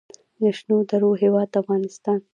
[0.41, 2.19] د شنو درو هیواد افغانستان.